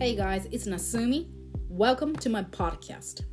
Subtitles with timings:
[0.00, 1.28] Hey guys, it's Nasumi.
[1.68, 3.24] Welcome to my podcast.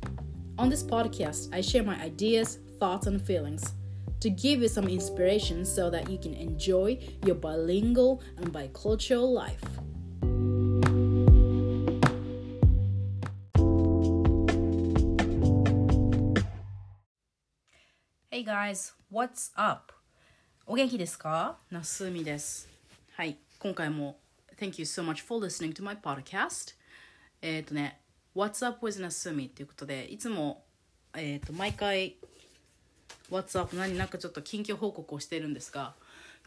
[0.58, 3.72] On this podcast, I share my ideas, thoughts, and feelings
[4.20, 9.62] to give you some inspiration so that you can enjoy your bilingual and bicultural life.
[18.30, 19.92] Hey guys, what's up?
[20.66, 22.68] お元気ですかなすみです。
[23.16, 24.16] はい、今回も
[24.59, 26.75] Thank you so much for listening to my podcast.
[27.41, 28.01] えっ、とね、
[28.35, 30.65] What's up with なすみっていうことで、いつも、
[31.15, 32.17] えっ、と、毎回
[33.31, 35.95] What's up 何なんかちょっと緊急報告をしてるんですが、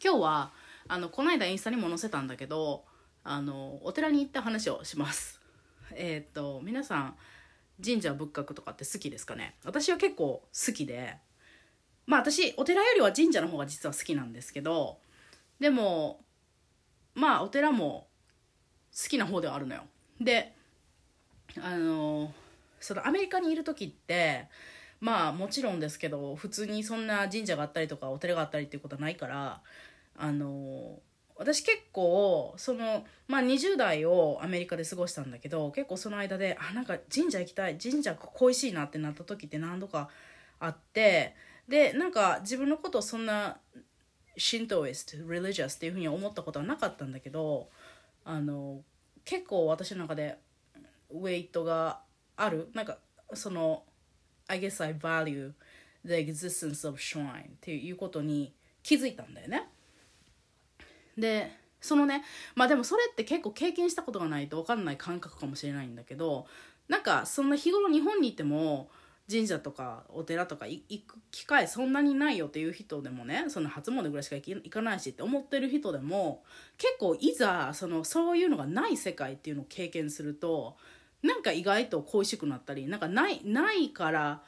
[0.05, 0.53] 今日は、
[0.89, 2.85] あの、この間インスタにも載せたんだけど、
[3.25, 5.41] あの、お寺に行った話をします。
[5.95, 7.17] えっ、と、皆さん、
[7.83, 9.57] 神社仏閣とかって好きですかね？
[9.65, 11.17] 私は結構好きで、
[12.05, 14.99] まあ私お寺よりは神社の方が実は好きなんですけど
[15.61, 16.21] でも
[17.15, 18.09] まあお寺も
[18.93, 19.83] 好きな方ではあるのよ。
[20.21, 20.55] で
[21.61, 22.33] あの
[22.81, 24.49] そのアメリカにいる時って
[25.01, 29.61] まあもちろんですけど普通にそんな神社があったりとかお寺があったりっていうことはないから
[30.17, 31.01] あの
[31.37, 40.09] 私結構そのまあ20代をアメリカで過ごしたんだけど結構その間であなんか神社行きたい神社恋しいなってなった時って何度か
[40.61, 41.35] あって
[41.69, 43.59] でなんか自分のことそんな
[44.37, 47.69] シントイスト、religious っていうふうに思ったことはなかったんだけど
[48.25, 48.83] あの
[49.25, 50.39] 結構私の中で
[51.11, 52.01] ウェイトが
[52.37, 52.71] ある。
[52.75, 52.99] なんか
[53.35, 53.85] その
[54.49, 55.53] I guess I value
[56.05, 58.53] the existence of shrine っていうことに
[58.83, 59.69] 気づいたんだよね。
[61.17, 62.25] でそのね
[62.55, 66.47] まあでもそれって結構経験したことがないと分かんない感覚かもしれないんだけど
[66.89, 68.91] なんかそんな日頃日本にいても
[69.33, 76.45] 神社とかお寺とか行く機会そんなにないよっていう人でもねその初詣ぐらいしか行かないしって思ってる人でも
[76.77, 80.77] 結構いざそのそういうのがない世界っていうのを経験すると
[81.23, 84.43] なんか意外と恋しくなったりなんかないないから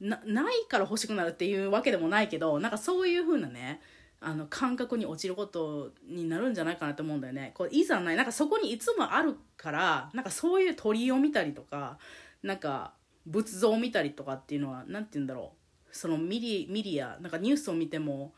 [0.00, 3.80] なないから欲しくなるっていうわけでもないけどなんかそういう風なね
[4.20, 7.50] あの感覚に落ちることになるんじゃないかなと思うんだよね。
[7.54, 11.98] こういざないなんかそこにいつもあるからなんかそういう鳥を見たりとか
[12.42, 12.94] なんか
[13.26, 15.96] 仏像を見たりとかっていうのは何て言うんだろう。
[15.96, 18.32] そのミリミディアなんかニュースを見ても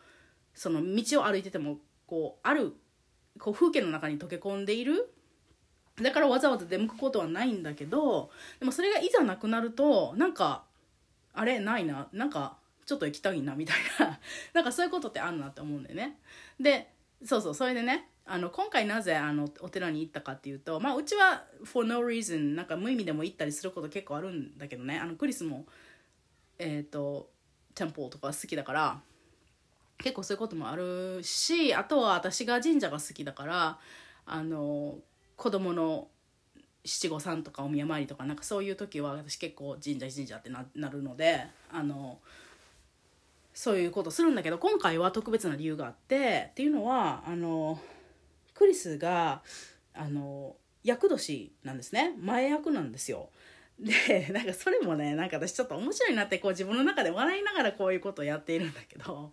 [0.55, 2.75] その道を歩いててもこうある
[3.39, 5.11] こう風景の中に溶け込んでいる。
[6.03, 10.65] だからわざわざ出向くことはないんだけどでもそれがいざなくなるとなんか
[11.33, 14.19] あれないななんかちょっと行きたいなみたいな。
[14.53, 16.19] なんかそういうことってあるなって思うんだよね。
[16.61, 24.99] でそうそうそれでねあの今回なぜあのお寺に行ったかっていうと、まあ、うちは for no reason なんか無意味でも行ったりすること結構あるんだけどね。
[24.99, 25.67] あのクリスも
[26.59, 27.29] えっ、ー、と
[27.75, 29.01] テンポとか好きだから
[29.99, 33.79] 結構そういうこともあるしあとは私が神社が好きだから
[34.27, 34.99] あの
[35.37, 36.09] 子供の
[36.85, 42.19] 七五三とかお宮参りとかなんかそういう時は私結構神社神社ってななるのであの
[43.55, 47.81] そういうことするんだけど今回は特別な理由があってっていうのはあの
[48.53, 49.43] クリスが
[49.95, 52.15] あの厄年なんですね。
[52.21, 53.31] 前役なんですよ。
[53.79, 59.33] でなんかそれもねなんか私ちょっと面白いなってこう自分の中で笑いながらこういうことをやっているんだけど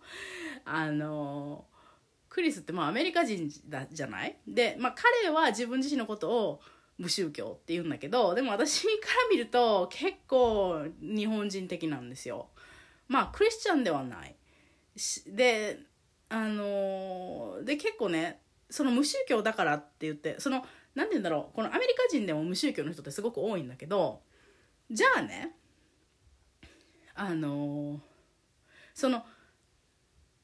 [0.64, 1.64] あの
[2.28, 4.36] クリスってまあアメリカ人だじゃない？
[4.48, 6.60] で、まあ、彼は自分自身のことを
[6.98, 12.48] 無宗教って言うんだけどでも私から見ると結構日本人的なんですよ。
[13.08, 14.36] まあクリスチャンではない。
[15.26, 15.80] で
[16.28, 18.40] あので結構ね
[18.70, 20.64] その無宗教だからって言ってその
[20.94, 24.22] 何て言うんだろうこのアメリカ人でも無宗教の人ってすごく多いんだけど
[24.90, 25.54] じゃあね
[27.14, 28.00] あの
[28.94, 29.24] その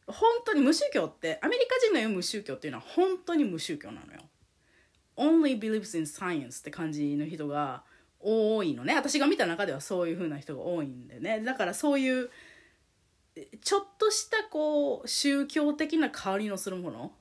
[0.07, 4.21] 本当に無宗教ってアメリカ人の言う無宗教っていうのは本当に無宗教なのよ。
[5.17, 7.83] only believes in science って感じの人が
[8.21, 8.95] 多いのね。
[8.95, 11.43] 私が見た中ではそういう風な人が多いんでね。
[11.43, 12.31] だからそういう
[13.62, 17.12] ちょっとしたこう宗教的な香りのするもの？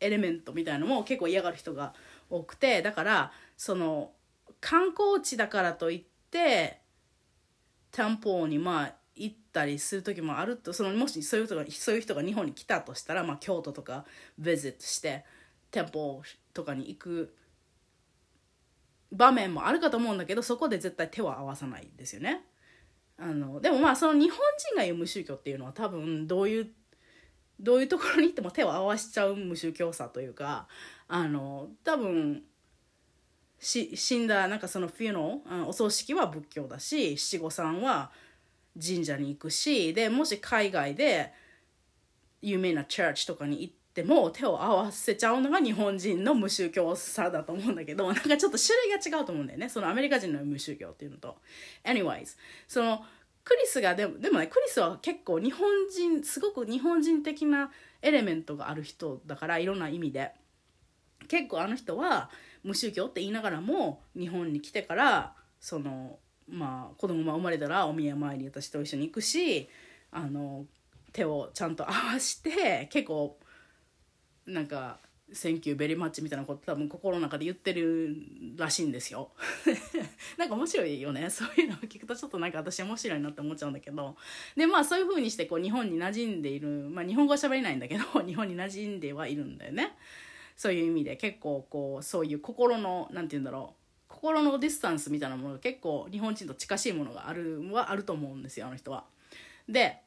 [0.00, 1.92] エレメントみたいのも結構嫌がる人が
[2.30, 4.12] 多くてだからその
[4.60, 6.80] 観光地だからといって
[7.92, 14.06] 店舗にまあ行ったりする時もあるとそのもしそういう人がそういう人が日本に来たとしたら、まあ、京都とか
[14.38, 15.24] ビジットして
[15.70, 16.22] 店舗
[16.54, 17.34] とかに行く
[19.12, 22.44] 場面もあるかと思うんだけどそこで絶対手は合わさないですよね。
[23.20, 26.70] あのでもまあその日本人が言う無宗教っていうのは多分どういう
[27.60, 30.66] どういうところに行っても手を合わしちゃう無宗教さというか
[31.06, 32.42] あの多分
[33.58, 38.10] し死んだなんかその冬のお葬式は仏教だし七五三は
[38.82, 41.34] 神社に行くしでもし海外で
[42.40, 49.68] 有名なチャーチとかに行っでも手を合わせちゃうのが日本人の無宗教さだと思うんだけど なんかちょっと種類が違うと思うんだよね。
[49.68, 51.36] そのアメリカ人の無宗教っていうのと。
[51.84, 52.36] Anyways
[52.68, 53.04] その
[53.42, 57.72] クリスがでもでもねクリスは結構日本人すごく日本人的な
[58.02, 60.32] エレメントがある人だからいろんな意味で。
[61.28, 62.30] 結構あの人は
[62.64, 69.68] 無宗教って言いながらも日本に来てからそのまあ子供が生まれたらお宮参り私と一緒に行くし
[70.10, 70.66] あの
[71.12, 73.38] 手をちゃんと合わして結構
[74.50, 74.98] なんか
[75.32, 78.16] 「センキューベリーマッチ」みたいなこと多分心の中で言ってる
[78.56, 79.30] らしいんですよ。
[80.36, 84.16] なんか面白いよねそういうのを聞くとちょっとなんか私面白いなって思っちゃうんだけど
[84.56, 89.96] でまあそういう風にしてこう日本に馴染んでいるまあ日本語は喋れないんだけど 日本に馴染んではいるんだよね。
[90.56, 99.04] そういう意味で結構こうそういう心の何て言うんだろう心のディスタンスみたいなものが結構日本人と近しいものがあるはあると思うんですよあの人は。
[99.68, 100.02] で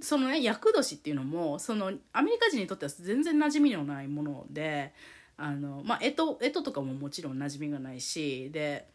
[0.00, 4.92] そのね厄年っていうのもそのアメリカ人にとっては全然馴染みのないもので
[5.36, 8.88] あのまあ干支干支とかももちろん馴染みがないしで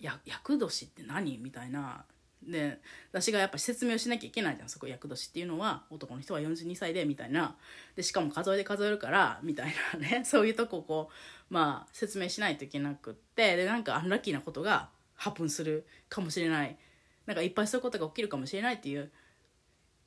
[0.00, 1.38] 厄年って何？
[1.38, 2.04] みたいな。
[2.42, 2.80] で
[3.12, 5.84] 私がやっぱ説明をしなきゃいけないじゃんそこ厄年っていうのは。
[5.90, 7.56] 男の人は42歳でみたいな。
[7.96, 10.22] でしかも数えで数えるからみたいなね。
[10.26, 11.10] そういうとこをこ
[11.50, 13.56] うまあ説明しないといけなくって。
[13.56, 16.78] でなんかアンラッキーなことがハプンするかもしれない。
[17.26, 19.12] なんかいっぱいそういうことが起きるかもしれないっていう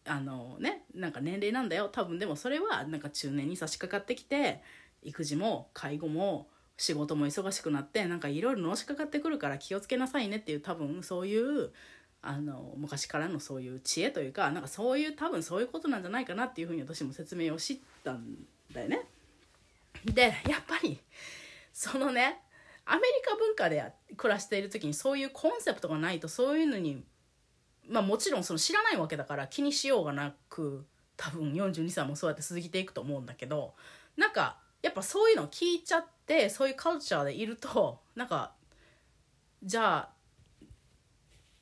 [0.05, 4.61] あのねなんか年齢なんだよ多分でもそれはなんか中年に差し掛かってきて
[5.01, 6.47] 育児も介護も
[6.77, 11.71] 仕事も忙しくなってなんかいろいろのしかかってくるから気をつけなさいねっていう多分そういう
[12.21, 18.35] あの昔からのそういう知恵というかなんかそういう多分そういうことなんじゃないかなっていうふうに私も説明を知ったん
[18.73, 19.05] だよね。
[20.05, 20.33] でやっ
[20.67, 20.99] ぱり
[21.73, 22.39] そのね
[22.85, 23.83] アメリカ文化で
[24.17, 27.03] 暮らしている時にそういうコンセプトがないとそういうのに
[27.89, 30.85] まあもちろんその知らないわけだから気にしようがなく
[31.17, 33.73] 多分42歳もそうやって続いていくと思うんだけど
[34.17, 38.53] なんかやっぱそういうの聞いちゃってそういうカルチャーでいるとなんか
[39.63, 40.09] じゃあ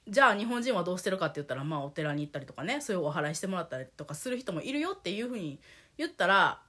[0.08, 5.60] じゃあ日本人はどうしてるかって言ったらまあお寺に行ったりとかねそういうお祓いしてもらったりとかする人もいるよっていうふうに
[5.98, 6.60] 言ったら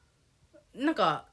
[0.75, 1.27] なんか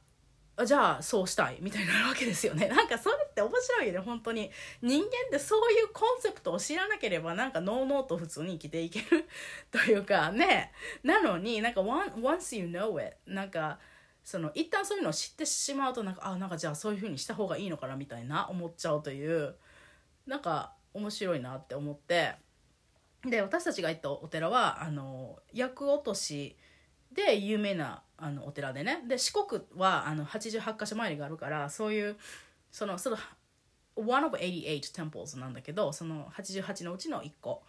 [0.66, 2.68] じゃあそうしたいみたいになるわけですよね。
[2.70, 4.52] なんかそれって面白いよね本当に。
[4.82, 9.28] 人間ってそういうコンセプトを知らなければなんかノーノーと普通に生きていける
[9.72, 10.74] というかね。
[11.04, 13.80] なのになんか once you know it なんか
[14.24, 19.56] その一旦そういうのを知ってしまうとなんかあなんかじゃあそういう風にした方がいいのかなみたいな思っちゃうという
[20.28, 22.36] なんか面白いなって思って。
[23.24, 26.56] で私たちが行ったお寺はあの厄落とし
[27.26, 29.04] で有名なあのお寺でね。
[29.08, 32.18] で四国はあの88箇所参りがあるからそういう
[32.72, 33.18] そのその
[33.96, 37.64] one of 88 temples なんだけどその88のうちの1個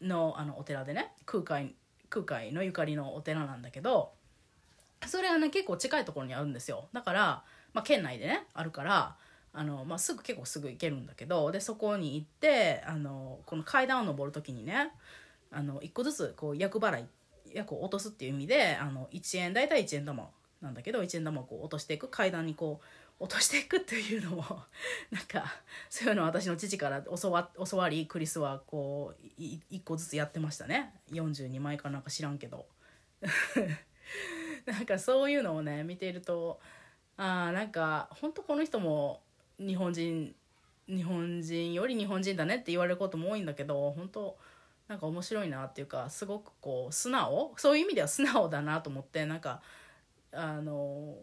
[0.00, 1.74] のあのお寺でね空海
[2.10, 4.12] 空海のゆかりのお寺なんだけど
[5.06, 6.88] それはね結構近いところにあるんですよ。
[6.92, 9.16] だから、まあ、県内でねあるから
[9.52, 14.90] あの、まあ、すぐ結構すぐ行けるんだけどでそこに行ってあのこの階段を上る時にね
[15.52, 17.17] あの1個ずつこう厄払いって
[17.54, 20.30] 役を落とすっていう意味であの1円大体1円玉
[20.60, 22.84] なんだけど1円玉をこう落としていく階段にこう
[23.24, 24.44] 落としていくっていうのも
[25.10, 25.44] なんか
[25.90, 30.94] そういうのを私の父から教わ教わりクリスはこう1個ずつやってましたね。
[31.10, 32.66] 42枚かなんか知らんけど。
[34.66, 36.60] なんかそういうのをね見ていると
[37.16, 39.22] あなんか本当この人も
[39.58, 40.34] 日本人
[40.88, 44.38] 日本人より日本人だねって言われることも多いんだけど本当
[44.88, 47.52] なんか面白いなっていうかすごくこう素直？
[47.56, 49.60] そういう意味では素直だなと思ってなんか
[50.32, 51.14] あの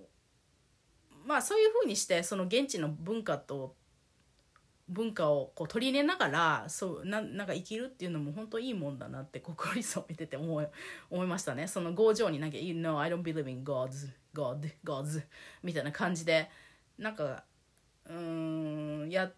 [1.26, 3.76] まあそういうふうにしてその現地の文化と
[4.88, 10.68] 文化をこう取り入れながらそうななんか生きるっていうのも本当いいもんだなって国立を見てて思い
[11.10, 11.68] 思いましたね。
[11.68, 15.24] その強情になんか「You know I don't believe in gods God gods」
[15.64, 16.52] みたいな感じで
[17.00, 17.46] なんか
[18.08, 19.32] うんや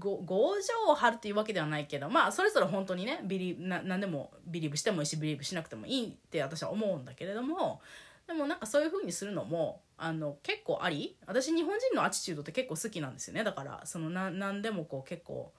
[0.00, 0.20] 強
[0.60, 7.80] 情を張るっていうわけではないけどまあそれぞれ本当にねビリな何でもビリーブしてもいいしビリーブしなくてもいいって私は思うんだけれども
[8.26, 13.42] でもなんかそういう風にするのもあの結構あり私日本人のアチチュードって結構好きなんですよね。
[13.42, 15.52] だからそのな何でもこう結構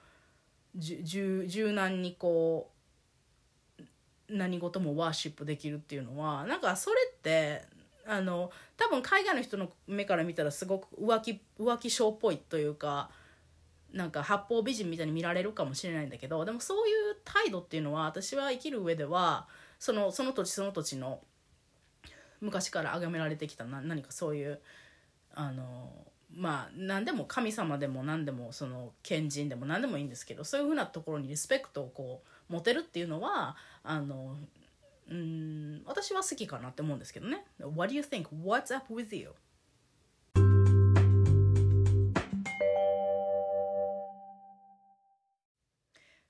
[0.75, 2.69] 柔軟にこ
[3.79, 3.83] う
[4.29, 7.63] 何事もワーシップできるっていうのはなんかそれって
[8.07, 13.09] あの多分海外の人の目から見たらすごく浮気浮気症っぽいというか
[13.93, 19.47] なんか八方美人みたいに見られるかもしれないんだけどでもそういう態度っていうのは私は生きる上では
[19.79, 21.21] そのその土地その土地の
[22.41, 24.59] 昔から崇められてきたな何かそういう
[25.33, 25.89] あの
[26.33, 34.37] まあ何でも神様でも何でもその賢人でも何でもいいんですけどそういうふうなところにリスペクトをこう持てるっていうのはあの
[35.09, 38.27] うん私は好きかなって思うんですけどね What do you think?
[38.43, 39.31] What's up with you?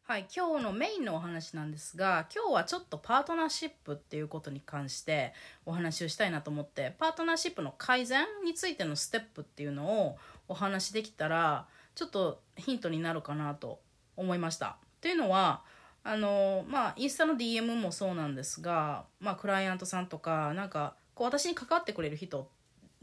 [0.10, 5.34] はい今日のメインのお話なんですが今日はちょっとパートナーシップっていうことに関して
[5.68, 13.82] お話をしたいなと思ってパートナーシップの改善についてのステップっていうのをお話できたらちょっとヒントになるかなと
[14.18, 14.78] 思いました。
[15.00, 15.62] というのは
[16.04, 22.50] あのまあインスタの DM もそうなんですが、まあ、クライアントさんとかなんかこう私に関わってくれる人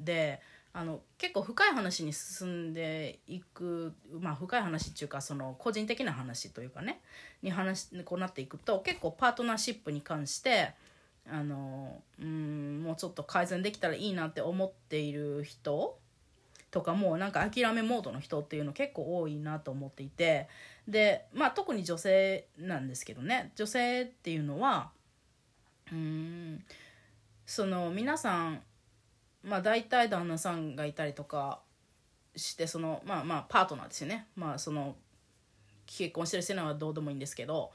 [0.01, 0.41] で
[0.79, 7.01] あの結構深い話に進んでいくまあ深い話っていうかその個人的な話というかね
[7.41, 10.75] に話こうなっていくと結構パートナーシップに関して
[11.33, 15.97] あのうんもうちょっと改善できたらいいなって思っている人
[16.71, 20.47] とかもなんか諦めモードの人っていうの結構多いなと思っていて
[20.87, 24.91] でまあ特に女性なんですけどね女性っていうのは
[25.91, 26.63] うん
[27.47, 28.61] その皆さん
[29.47, 31.61] まあ大体旦那さんがいたりとか
[32.35, 34.27] してそのまあまあパートナーですよね。
[34.35, 34.97] まあその
[35.87, 37.71] 結婚してるしてないはどうでもいいんですけど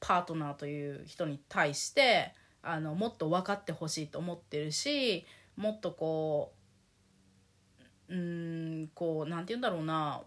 [0.00, 6.52] パートナーという人に対してあのもっと分かってほしいと思ってるしもっとこ
[8.08, 10.22] ううんこうなんて言うんだろうな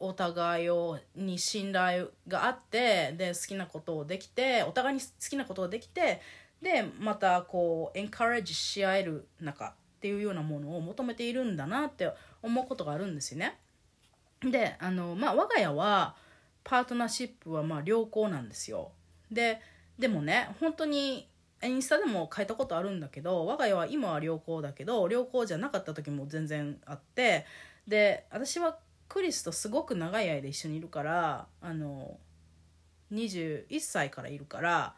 [0.00, 6.22] お互いをに信頼があってで好きなことをできてお互いに好きなことができて
[6.62, 9.74] でまたこうエンカレッジし合える中
[10.04, 13.56] っていうようなものを求めているんだなって思うことがあるんですよね。
[14.42, 16.14] であのまあ我が家は
[16.62, 18.90] パートナーシップはまあ良好なんですよ。
[19.30, 19.62] で
[19.98, 21.26] でもね本当に
[21.62, 27.46] インスタでも書いたことあるんだけど我が家は今は良好だけど良好じゃなかった時も全然あって
[27.88, 28.76] で私は
[29.08, 32.18] クリスとすごく長い間一緒にいるからあの
[33.10, 34.94] 21歳からいるから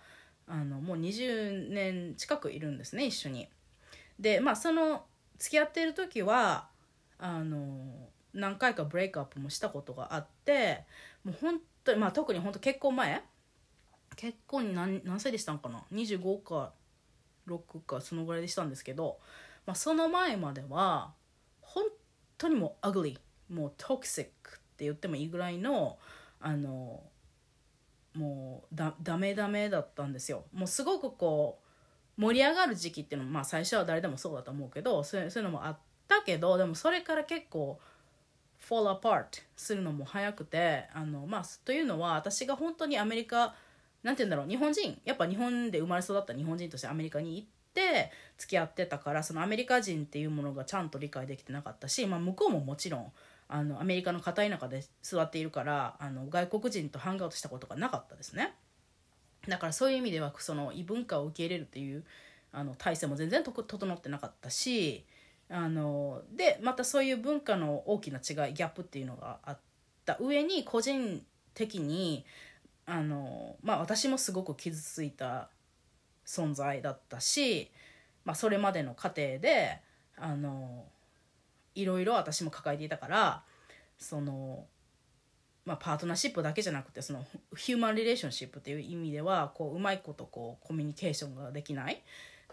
[0.48, 3.48] あのもう20年近くいるんですね一緒に。
[4.18, 5.04] でまあその
[5.38, 6.68] 付き合ってる時は
[7.18, 10.84] あの何回かブレイクアップもしたことがあって
[11.24, 13.22] もう本当にまあ特に本当結婚前
[14.16, 16.72] 結婚に何何歳でしたんかな？25か
[17.46, 19.18] 6かそのぐらいでしたんですけど、
[19.66, 21.12] まあ、その前までは
[21.60, 21.84] 本
[22.38, 25.98] 当にもうアグリーもうトクシックって言ってもいいぐらいの
[26.40, 27.02] あの
[28.14, 30.44] もうだダメダメだったんですよ。
[30.52, 31.65] もうすごくこう
[32.18, 37.78] 盛り上がる時期っていうのもまあ最初は誰でもそうだと思うけどそういうのもあったけどでもそれから結構
[38.66, 43.54] fall apart するのも早くてあのまあというのは私が本当にアメリカ
[44.02, 53.12] なんて言うんだろう日本人やっぱ日本で生まれ育った日本人としてアメリカに行って付き合ってたからそのアメリカ人っていうものがちゃんと理解できてなかったし、まあ、向こうももちろん
[53.48, 58.54] あのアメリカの片田舎で座っているからあの外国人とハングアウトしたことがなかったですね。
[59.48, 62.04] だからそういう意味ではその異文化を受け入れるっていう
[62.52, 65.04] あの体制も全然整ってなかったし
[65.48, 69.58] あのでまたそういう文化の大きな違いギャップっていうのがあっ
[70.04, 71.22] た上に個人
[71.54, 72.24] 的に
[72.86, 75.48] あの、まあ、私もすごく傷ついた
[76.26, 77.70] 存在だったし、
[78.24, 79.80] まあ、それまでの過程で
[80.16, 80.84] あの
[81.74, 83.42] いろいろ私も抱えていたから
[83.98, 84.64] その
[85.66, 92.02] まあ、パートナーシップだけじゃなくてそのヒューマンリレーションシップっていう意味ではこううまいことこうコミュニケーションができない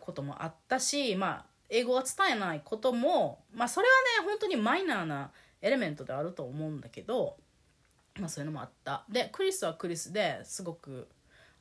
[0.01, 7.38] こともあったし、まあ、英語は伝えないことも、まあ、それはね本当にマイナーなエレメントであると思うんだけど、
[8.20, 9.05] まあ、そういうのもあった。
[9.10, 11.08] でクリスはクリスですごく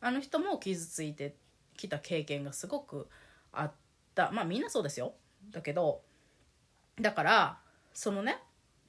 [0.00, 1.36] あの人も傷ついて
[1.76, 3.08] きた経験がすごく
[3.52, 3.72] あっ
[4.14, 4.30] た。
[4.32, 5.12] まあみんなそうですよ。
[5.50, 6.00] だけど
[7.00, 7.58] だから
[7.92, 8.38] そのね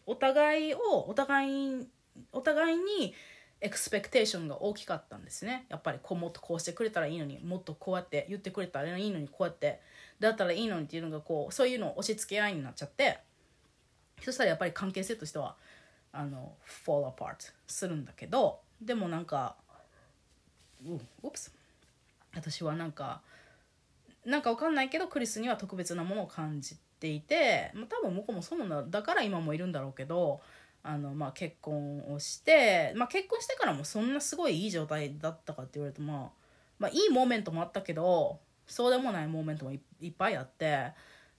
[0.06, 1.88] お互いをお互い
[2.32, 3.14] お互いに
[3.62, 5.66] エクスペクテーションが大きかったんですね。
[5.70, 9.82] やっぱりこうもっとこうしてくれたらいいのにもっとこうやって言ってくれたらいいのにこうやって。
[10.20, 13.20] だったらいいのにっていうのがこうそういうのを押し付け合いになっちゃって。
[14.22, 15.56] そしたらやっぱり関係性としては
[16.12, 16.54] あの
[16.86, 19.56] fall apart するんだけどでもなんか
[20.86, 21.52] う oops
[22.36, 23.22] 私はなんか
[24.26, 30.42] なんかわかんないけどクリスには特別なものを感じていて、まあ、多分向こうもそうなんだだから今もいるんだろうけど
[30.84, 36.30] あの、まあ、結婚をして、まあ、結婚してからもそんなすごいいい状態だったかって言われると、まあ、
[36.80, 40.92] まあいいモーメントもあったけどそうでもないモーメントもいっぱいあって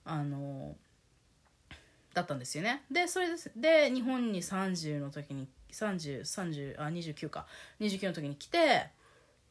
[0.04, 0.74] あの
[2.14, 2.82] だったんですよね。
[2.90, 7.46] でそれですで日本に30の時に3030あ29か。
[7.80, 8.88] 29の時に来て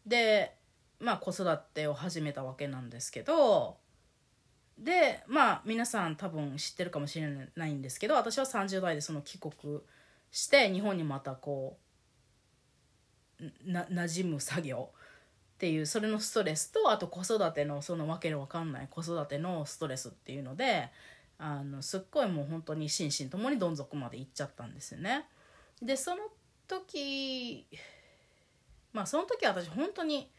[0.05, 0.55] で
[1.00, 3.77] まあ子育てを始めたわけなんですけど
[4.77, 9.53] でまあ皆さん多分知ってるかもしれないんですけど私は30代でその帰国
[10.31, 11.77] して日本にまたこ
[13.39, 20.89] うな馴染む作業っていうそれのストレスとあと子育てのそのわけのわかんない子育てのストレスっていうので
[21.37, 25.25] あのすっごいもう本当に心身ともにどん底まで行っちゃったんですよね。
[25.81, 26.23] でその
[26.67, 27.67] 時
[28.91, 30.31] まあその時は私本当に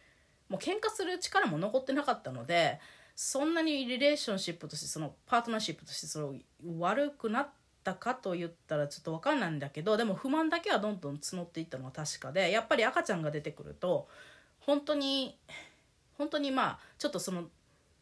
[0.48, 2.80] もう喧嘩する力も残ってなかったので
[3.14, 6.34] そんなにリレーションシップとしてそのパートナーシップとしてその
[6.78, 7.48] 悪くなっ
[7.84, 14.08] たかと言ったらちょっと分かんないんだけどでも不満だけはどんどん募っていったのは確かでやっぱり赤ちゃんが出てくると
[14.60, 15.38] 本当に
[16.18, 17.44] 本当にまあちょっとその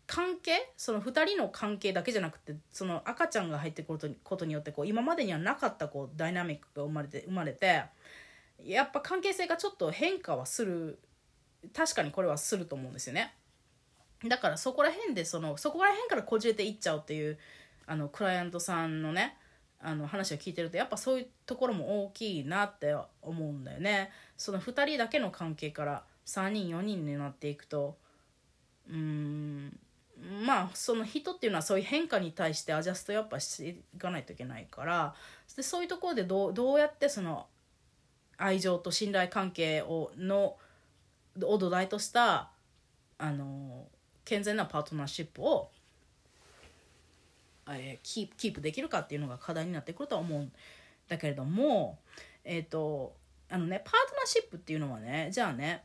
[0.07, 7.83] 関係その2人の関係だけじゃなくてその赤ちゃんが入ってくることによってこう今までにはなかったこうダイナミックが生まれて生まれて
[8.65, 10.99] やっぱ関係性がちょっと変化はする
[11.75, 13.35] 確かにこれはすると思うんですよね。
[14.29, 17.39] だからそこら辺でそのそこら辺からこじれていっちゃうっていう
[17.87, 19.37] あのクライアントさんのね
[19.81, 24.11] あの話を聞いてるとやっぱそういうところも大きいなって思うんだよね。
[24.37, 27.97] その2人だけの関係から3人4人になっていくと
[28.89, 29.79] うーん
[30.45, 35.15] まあその人っていうのはそういう変化に対してアジャストやっぱしていかないといけないから
[35.57, 37.47] でそういうところでどうどうやってその
[38.37, 40.57] 愛情と信頼関係をの
[41.41, 42.51] を土台とした
[43.19, 43.87] あの
[44.33, 45.69] 健全なパートナーシップを、
[47.69, 50.53] えー、キープキープできるかっていうのが課題になってくるとは思うん
[51.07, 51.99] だけれども
[52.43, 53.15] えっ、ー、と
[53.51, 55.85] あのねパートナーシップっていうのはねじゃあね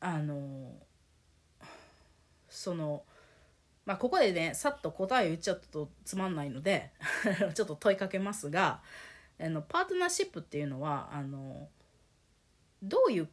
[0.00, 0.72] あの
[2.48, 3.02] その
[3.84, 6.92] まあここでねさっと答え言っちゃうとつまんないので
[7.52, 8.80] ちょっと問いかけますが
[9.38, 11.68] あのパートナーシップっていうのはあの
[12.82, 13.28] どういう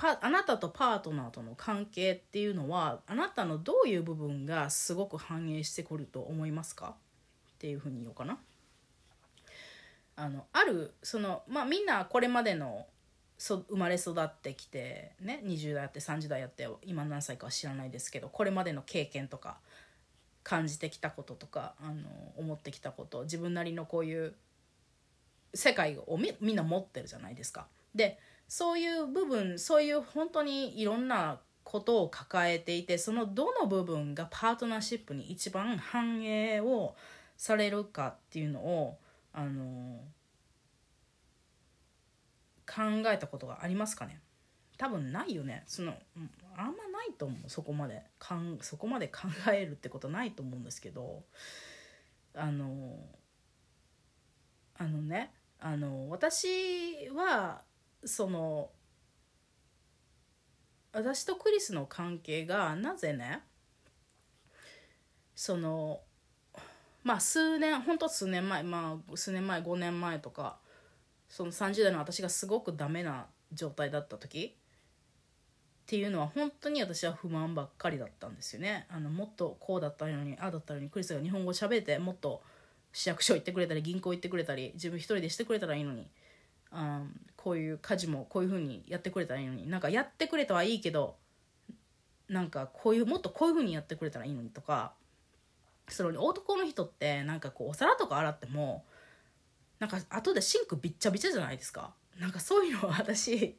[0.00, 6.94] パあなたとパートナーとの関係っていうのはあなたのどういう部分がすごく反映してくると思いますか？
[6.96, 8.38] っていうふうに言おうかな。
[10.16, 12.86] あのあるそのまあみんなこれまでの
[13.36, 19.58] そ生まれ育ってきてね20代やって30代やって今何歳かは知らないですけどこれまでの経験とか
[20.42, 24.34] 感じてきたこととかあの思ってきたこと自分なりのこういう
[25.52, 27.66] 世界をみみんな持ってるじゃないですか。
[27.94, 28.18] で
[28.50, 36.96] そういう部分そういう本当にいろんなことを抱えていてそのどの部分がパートナーシップに一番反映を
[37.36, 38.98] されるかっていうのを
[39.32, 40.00] あの
[42.66, 44.20] 考えたことがありますかね？
[44.78, 45.62] 多分ないよね。
[45.68, 45.94] その
[46.56, 47.48] あんまないと思う。
[47.48, 51.22] そこまでかんそこまで考えるってことないと思うんですけど。
[52.34, 52.96] あの
[54.76, 57.62] あのねあの私は
[58.04, 58.70] その
[60.92, 63.42] 私とクリスの関係がなぜね
[65.34, 66.00] その
[67.02, 70.58] まあ数年ほんと数年前まあ数年前5年前とか
[71.28, 78.86] その30代の私がすごくダメな状態だった時っていうのは本当に私は不満ばっかりだったんですよね。
[78.90, 82.42] あのもっとこうだったのにああだったのにクリスが日本語喋ってもっと
[82.92, 86.08] 市役所行ってくれたり銀行行ってくれたり自分一人でしてくれたらいいのに
[86.72, 87.02] あ
[87.36, 91.16] こういう家事もこういう風にやってくれたらいいのになんかやってくれたはいいけど
[92.28, 94.92] なんかこういうもっとこういう風にやってくれたらいいのにとか
[95.88, 98.84] その男の人ってなんかこうお皿とか洗っても
[99.80, 101.94] なんか後でシンクびっちゃびちゃじゃないですか。
[102.18, 103.56] なんかそういうのは私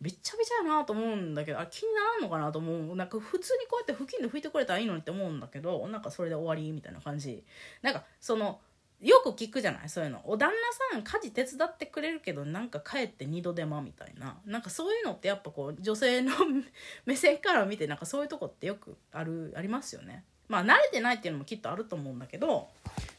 [0.00, 2.96] びっちゃびちゃやなと思うんだけどあ気にならんのかなと思う。
[2.96, 7.44] なんか普通にこうやって布巾で拭いてくれたらいいのにって思うんだけどなんかそれで終わりみたいな感じ。
[7.82, 8.60] なんかその
[9.00, 9.88] よく聞くじゃない？
[9.88, 10.22] そういうの。
[10.24, 10.50] お旦
[10.92, 14.38] 那さん家事手伝ってくれるけどなんか帰って二度手間みたいな。
[14.46, 16.32] なんかそういうのってやっぱこう女性の
[17.04, 20.24] 目線から見てなんかそういうとこってよくあるありますよね。
[20.48, 22.68] まあ慣れてないっていうのもきっとあると思うんだけど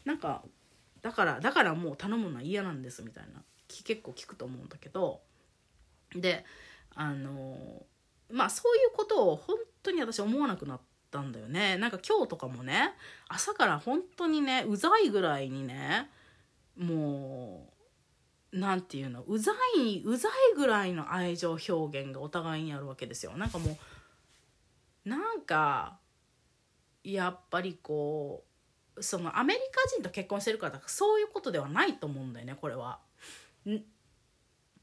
[0.04, 0.42] なんか
[1.02, 3.42] だからだからもう頼むのは嫌なんですみたいな。
[3.68, 5.20] 結構聞くと思うんだけど。
[6.14, 6.44] で
[6.94, 7.86] あの
[8.30, 10.80] まあそういうことを本当に私思わなくなっ
[11.10, 12.92] たんだよねなんか今日とかもね
[13.28, 16.08] 朝から本当にねうざいぐらいにね
[16.76, 17.70] も
[18.52, 23.76] う何て言うのうざいうざいぐらいの愛情表現がお互いにあるわけですよなんかも
[25.06, 25.98] うなんか
[27.04, 28.44] やっぱりこ
[28.96, 33.00] うそのアメリカ人と結婚してるからそういうことではないと思うんだよねこれは。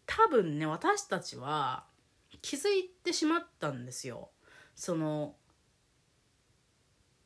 [0.05, 1.85] 多分ね私たちは
[2.41, 4.29] 気づいてしまったんですよ。
[4.75, 5.35] その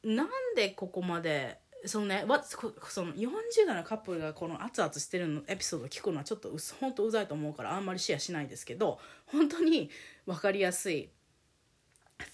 [0.04, 2.58] なんでここまでそのねわそ
[3.06, 3.32] の40
[3.66, 9.90] 代のカップルがこの熱々してるのエピソードを聞くのはちょっと本当うざいと思うからあんまりシェアしないですけど本当に
[10.26, 11.10] 分かりやすい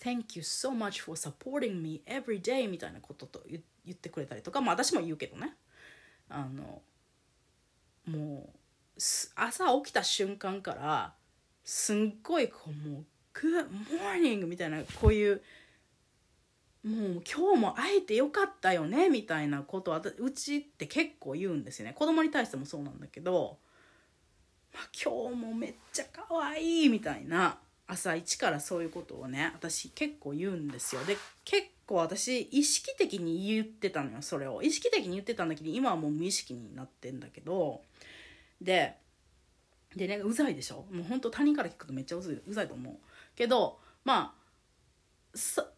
[0.04, 5.54] Thank you so much for supporting me every day みたいなことと言ってくれたりとか、まあ私も言うけどね。
[6.28, 6.82] あの、
[8.08, 9.00] もう、
[9.36, 11.14] 朝起きた瞬間から
[11.64, 13.68] すんごいこうもう「Good
[14.00, 15.42] morning」みたいなこういう
[16.86, 21.94] もう今日も会えてよかったよねみたいなことはうちって結構言うんですよね。
[21.94, 23.58] 子供に対してもそうなんだけど、
[24.72, 31.04] まあ、今日もめっちゃ可愛いみたいな朝一からそういうことをね私結構言うんですよ。
[31.06, 34.62] で結構私意識的に言ってたのよそれを。
[34.62, 37.82] 意識的に言ってたんだけど今はもう無意識になってんだけど
[38.62, 38.96] で
[39.96, 40.86] でねうざいでしょ？
[40.92, 42.96] もうほんと他人から聞くとめっちゃうざいと思う。
[43.36, 45.38] けどまあ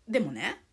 [0.10, 0.64] でもね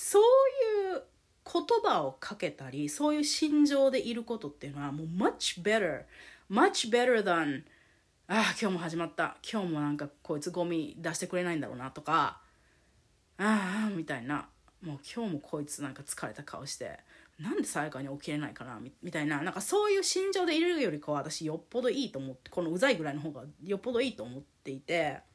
[0.00, 1.02] そういう
[1.44, 6.04] 言葉をかけたりそういう心情でいることっていうのはもう much better
[6.48, 7.64] much better than
[8.28, 9.38] ああ今日も始まった。
[9.42, 12.40] 今日もなんかこいつゴミ出してくれないんだろうなとか
[13.38, 14.48] ああみたいな。
[14.82, 17.00] もう今日もこいつなんか疲れた顔して
[17.40, 19.42] なんでさやかに起きれないかなみたいな。
[19.42, 25.26] なんかそういう心情でいるよりかは私よっぽどいいと思ってこのうざいぐらいの方がよっぽどいいと思っていて。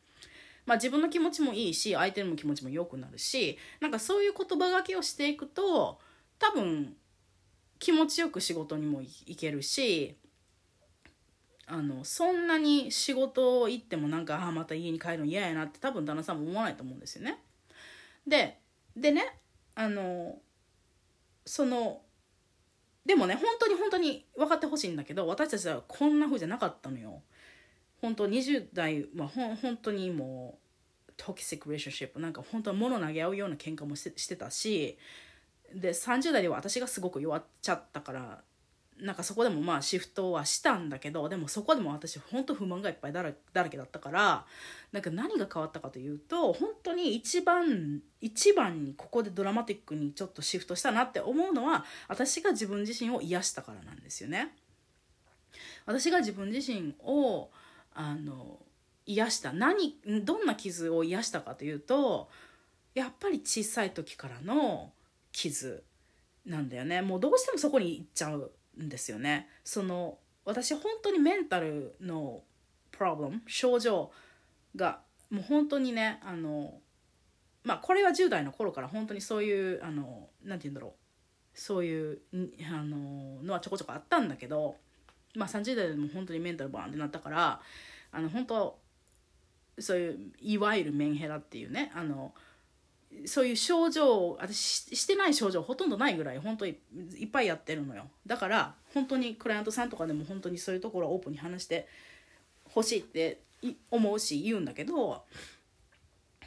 [0.66, 6.00] まあ、自分の気持ちもいいし相手の気持ちも良くなるしなんかそういう言葉がけをしていくと
[6.40, 6.96] 多分
[7.80, 10.16] 気持ちよく仕事にも行けるし
[11.66, 17.40] あのそんなに仕事行ってもなんかあまた家に帰るの嫌やなって多分旦那さんも思わないと思うんですよね。
[18.28, 18.60] で
[18.96, 19.40] でね
[19.76, 20.38] あの
[21.46, 22.02] その
[23.06, 27.22] でもね本当に本当に分かってほしいんだけど私たちはこんな風じゃなかったのよ。
[28.04, 30.60] 本当20代はほ本当にも
[31.08, 34.98] うトキシック・レーションシップなんか本当は物投げ合うような喧嘩もしてたし
[35.74, 38.42] で30代では私がすごく弱っちゃったから
[39.00, 44.46] なんかそこでもまあシフトはしたんだけどでもそこでも私本当不満がいっぱいだらだらけだったから
[44.92, 54.54] なんか何が変わったかというと本当に一番一番にここでドラマティックにちょっとシフトしたなって思うのは私が自分自身を癒したからなんですよね。
[55.86, 57.50] 私が自分自身を
[57.96, 58.60] あの
[59.06, 59.54] 癒した。
[59.54, 62.30] 何どんな傷を癒したかというと
[62.94, 64.92] やっぱり小さい時からの
[65.32, 65.84] 傷
[66.46, 67.02] なんだよね。
[67.02, 68.52] もうどうしてもそこに行っちゃう
[68.82, 69.50] んですよね。
[69.64, 72.44] その私本当にメンタルの
[72.92, 74.12] プロブレム症状
[74.76, 76.80] がもう本当にねあの
[77.64, 80.94] まあこれは10代の頃から本当にそういうあのなんて言うんだろう。
[81.56, 84.76] そういうあののはちょこちょこあったんだけど
[85.36, 87.62] まあ30代でも本当にメンタルバーンってなったから
[88.12, 88.78] あの本当
[89.80, 92.34] そういういわゆるメンヘラっていうねあの
[93.26, 96.78] そういう症状私してない症状ほとんどないぐらい本当に
[97.18, 98.08] いっぱいやってるのよ。
[98.26, 101.88] だから本当にクライアントさんとかでも本当にそういうところをオープンに話して
[102.66, 103.40] ほしいって
[103.92, 105.24] 思うし言うんだけど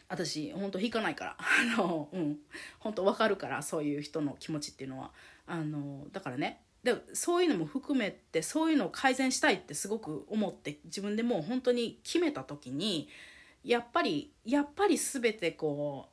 [0.09, 2.39] 私本当引かないからあのうん。
[2.81, 5.13] 本当分かるからそういう人の気持ちっていうのは。
[5.49, 13.09] あのだからねでそういうのも含めてそういうのを改善したいってすごく思って自分でもう本当に決めた時に
[13.65, 16.11] やっぱりやっぱり全てこう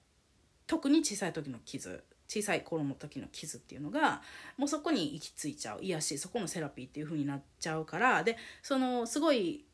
[0.65, 4.23] 特に小さい時の傷小さい頃の時の傷っていうのが
[4.57, 5.79] もうそこに行き着いちゃう。
[5.83, 9.65] 癒しそこのセラピーっていう風になっちゃうからでそのすごい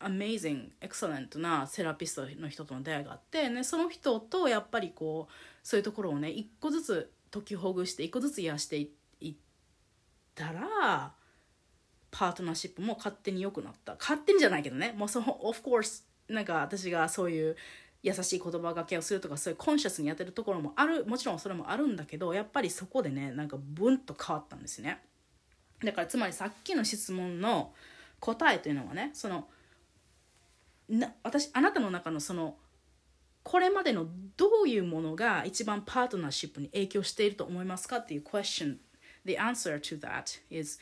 [0.00, 9.05] アメイジングエクセレントなセラピストの人との出会いがあって、ね、その人とやっぱりこうそういうところをね一個ずつ解きほぐして一個ずつ癒していって
[10.36, 11.12] たら
[12.12, 13.96] パートナーシップも勝手に良くなった。
[13.98, 14.94] 勝手にじゃないけどね。
[14.96, 17.56] もうその of course なんか私がそういう
[18.02, 21.04] 優しい言葉がけをするとかそういうコンシャスにやってるところもある。
[21.06, 25.02] もちろんそれもあるんだけどやっぱりそこでねなんかブンと変わったんですね。
[25.82, 27.74] だからつまりさっきの質問の
[28.20, 29.48] 答えというのはねその
[30.88, 32.56] な私あなたの中のその
[33.42, 38.76] これまでのどういうものが一番パートナーシップに影響していると思いますかっていう question
[39.26, 40.78] The answer to that is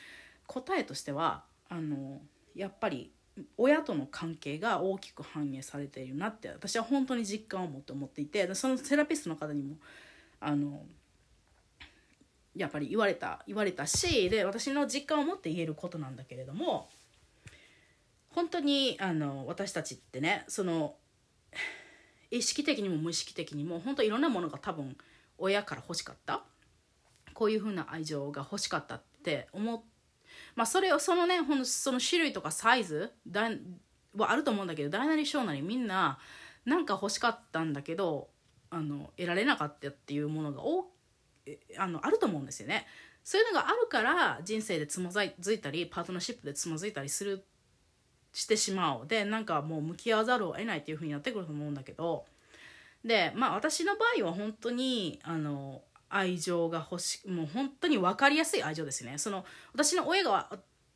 [0.46, 2.20] 答えとしてはあの
[2.54, 3.10] やっぱり
[3.56, 9.76] 親との関係が大きく反映されているなって私は本当に実感を持って思っていてそのセラピストの方にも
[10.40, 10.84] あの
[12.54, 16.88] やっぱり言われた言われたしで私の実感を持って言えることなんだけれども
[18.30, 20.94] 本当にあの私たちってねその
[22.30, 24.96] 意識的にも無意識的にも本当いろんなものが多分
[25.38, 26.42] 親から欲しかった。
[27.34, 29.82] こういう風な愛情が欲しかったって思っ
[30.54, 33.50] まあそれをそのねほんその種類とかサイズだ
[34.16, 36.18] はあると思うんだけど大なり小なりみんな
[36.64, 38.28] なんか欲しかったんだけど
[38.70, 40.86] あの得られなかったっていうものがお
[41.76, 42.86] あのあると思うんですよね。
[43.22, 47.44] そういうのがあるから人生でつまずいたりパートナーシップでつまずいたりする
[48.32, 49.06] してしまう。
[49.06, 52.26] でなんかもう向き合わざるを得ないっていうふうになってくると思うんだけど。
[53.04, 55.82] でまあ私の場合は本当にあの
[56.14, 59.18] 愛情が欲しもう本当に分かりやすい愛情ですね。
[59.18, 60.48] その私の親が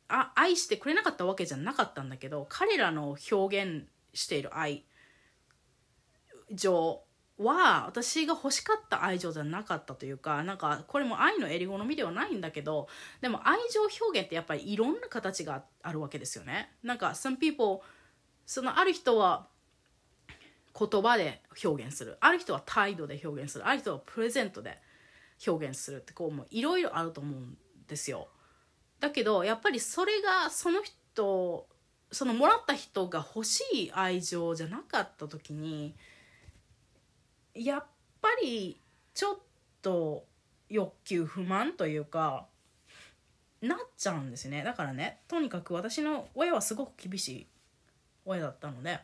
[0.07, 4.85] あ愛してくれなかったわけじゃなかったんだけど彼らの表現している愛
[6.51, 7.03] 情
[7.37, 12.87] は私が欲しかった愛情じゃなかったというかなんかこれも愛の襟好みではないんだけど
[13.21, 16.71] でも愛情表現ってやっぱりいろんな形があるわけですよね。
[16.81, 17.81] なんか some people
[18.45, 19.47] そのある人は
[20.77, 22.17] 言葉で表現する。
[22.21, 23.67] ある人は態度で表現する。
[23.67, 24.79] ある人はプレゼントで
[25.47, 28.27] 表現するってこうもういろいろあると思うんですよ。
[28.99, 31.67] だけどやっぱりそれがその人
[32.11, 35.95] そのもらった人が欲しい愛情じゃなかった時に
[37.53, 37.85] やっ
[38.21, 38.79] ぱり
[39.13, 39.37] ちょっ
[39.81, 40.25] と
[40.69, 42.47] 欲求不満というか
[43.61, 44.63] なっちゃうんですね。
[44.63, 47.47] だからねとにかく私の親はすごく厳しい
[48.25, 48.99] 親だったので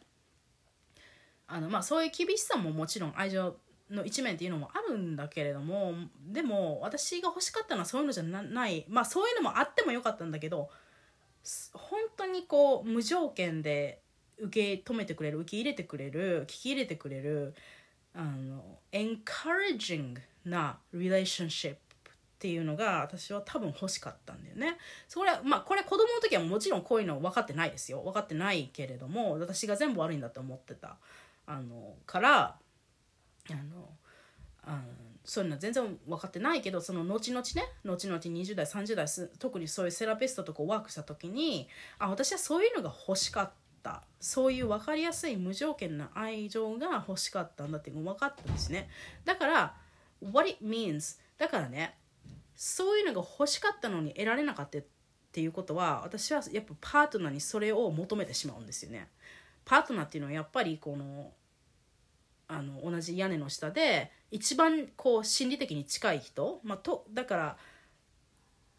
[1.47, 3.55] あのまあそういう厳しさももちろん愛情
[3.89, 5.93] の一面っていうのもあるんだけれども
[6.27, 8.85] でも私が欲しかったのはそういうのじゃない。
[8.89, 10.69] まあそういうのもあってもよかったんだけど
[11.73, 14.01] 本当にこう無条件で
[14.39, 17.53] 受け止めてくれる受け入れてくれる聞き入れてくれる
[18.15, 21.77] あの encouraging な relationship っ
[22.39, 24.77] ていうのが私は多分欲しかったんだよね。
[25.07, 28.01] それはまあこれ子供の時はもちろんこういうの分かってないですよ。
[28.01, 30.97] 分かってないけれども私が全部悪いんだと思ってた。
[31.47, 32.55] あのから
[33.51, 33.89] あの
[34.63, 34.83] あ
[35.23, 39.07] そういうのは全然分かってないけどその後々ね後々20代30代
[39.39, 41.67] 特にそういうセラピストとこうワークした時に
[41.99, 43.55] あ私はそういうのが欲しかった。
[44.19, 48.89] そういう分かりやすい無条件な愛情が欲しかったんだっていうのが分かったんですね。
[49.25, 49.75] だから
[50.33, 51.95] what it means だからね
[52.55, 54.83] そういうのが欲しかったのに得られなかったっ
[55.31, 59.09] ていうことは私はやっぱパートナーにそれを求めてしまうんですよね。
[59.65, 61.31] パートナーっていうのはやっぱりこの
[62.47, 67.57] あの同じ屋根の下で一番こう心理的に近い人、まあ、とだから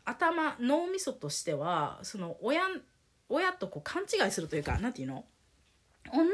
[0.05, 2.63] 頭脳みそとしてはその親
[3.29, 5.25] 親とこう勘違いするというか何て言うの？
[6.13, 6.29] 同じ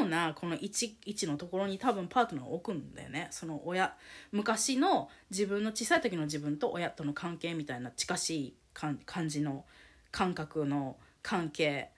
[0.00, 3.28] ようなこの位置位置のところに多分パートナーを置くんだよね。
[3.30, 3.94] その親
[4.32, 9.66] 昔の自分の小さい時の自分と親との関係みたいな近しい感じの
[10.10, 11.90] 感覚の関係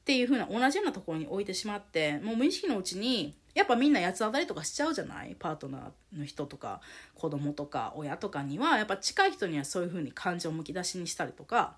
[0.00, 5.36] っていう風な同じようなところに置いてしまってもう無意識のうちにやっぱみんな八つ当たりとかしちゃうじゃない？
[5.38, 6.80] パートナーの人とか
[7.14, 11.76] 子供とか親とかにはやっぱ近い人にはそういう風に感情をむき出しにしたりとか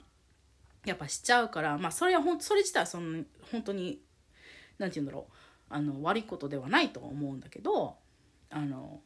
[0.85, 4.01] やっぱしちゃうからまあそれはほんそれ自体はその本当に
[4.79, 5.33] 何て言うんだろう。
[5.69, 7.97] あの悪いことではないと思うんだけど
[8.51, 9.01] あの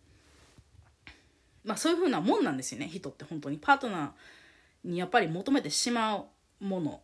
[1.65, 3.57] まあそういう風なもんなんですよね人って本当に。
[3.57, 6.25] パートナーにやっぱり求めてしまう
[6.61, 7.01] もの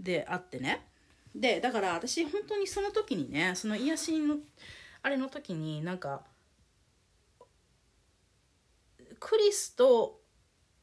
[0.00, 0.86] であってね。
[1.34, 4.36] でだから私本当にその時にねその癒しの
[5.02, 6.22] あれの時になんか
[9.18, 10.18] クリスと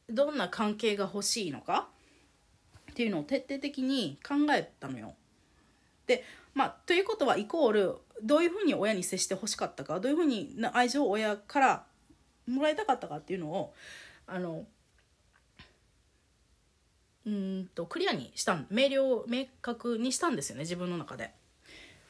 [0.08, 1.88] どんな関係が欲しいのか？
[2.90, 5.14] っていうのを徹底的に考えたのよ。
[6.06, 10.00] でまあということはイコールどういうふうに親に接してほしかったか？
[10.00, 11.84] どういうふうに愛情を親から
[12.46, 13.74] もらいたかったかっていうのを
[14.26, 14.64] あの
[17.26, 21.30] うんとクリアにした明瞭明確にしたんですよね自分の中で。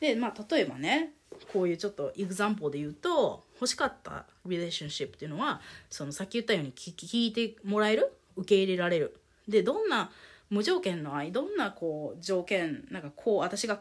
[0.00, 1.12] でまあ例えばね
[1.52, 5.60] こういうちょっとエグザンポで言うと欲しかったリレーションシップっていうのは
[5.90, 8.12] そのさっき言ったように聞いてもらえる？
[8.36, 9.16] 受け入れられる。
[9.46, 10.10] でどんな
[10.50, 13.80] 無条件の愛どんなこう条件なんかこう私が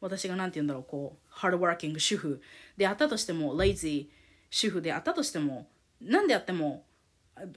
[0.00, 2.40] 私が何て言うんだろうこうハードワーキング主婦
[2.76, 4.14] であったとしてもレイジー
[4.50, 5.66] 主婦であったとしても
[6.00, 6.84] 何であっても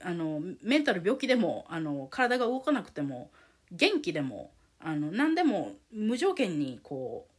[0.02, 3.30] あのメンタル病気でもあの体が動かなくても
[3.70, 4.50] 元気でも
[4.80, 7.29] あの何でも無条件にこう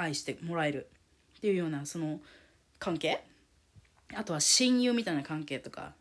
[0.00, 0.88] 愛してもらえる
[1.38, 2.20] っていうようなその
[2.78, 3.22] 関係？
[4.14, 5.92] あとは親友みたいな関係とか。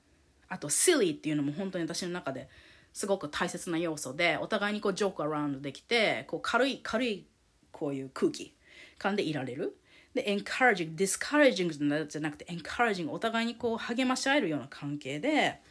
[0.52, 2.50] あと silly っていうのも本当に私の中で
[2.92, 7.28] すごく大切な要素でお互いにこうジョークアラウンドできてこう軽い軽い
[7.72, 8.56] こういう空気
[8.98, 9.78] 感でいられる。
[10.16, 15.62] で encouraging discouraging じゃなくて encouraging お互いにこう励まし合えるような関係で。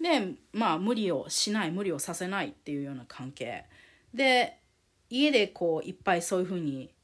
[0.00, 3.64] でまあ無理をしない無理をさせないっていうような関係。
[4.14, 4.56] で
[5.10, 6.94] 家でこういっぱいそういうふうに、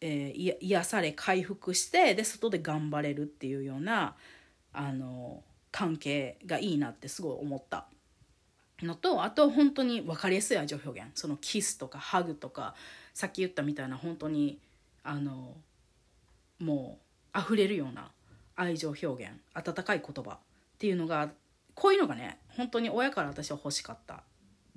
[0.00, 4.14] えー、癒され回復してで外で頑張れるっていうような
[4.72, 7.86] あの関係がいいなってすごい思った。
[8.82, 12.74] のとあと本当に分かりやすい愛情表現そのキスとかハグとか
[13.12, 14.58] さっき言ったみたいな本当に
[15.02, 15.54] あの
[16.58, 16.98] も
[17.34, 18.10] う溢れるような
[18.56, 20.38] 愛情表現温かい言葉っ
[20.78, 21.30] ていうのが
[21.74, 24.22] こういうのがね本当に親から私は欲しかった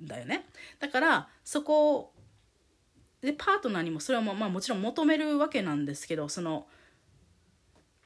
[0.02, 0.46] んだよね。
[0.80, 2.12] だからそこ
[3.24, 6.66] でパートナーにもそれはまあもちろん求めるわけなんですけどその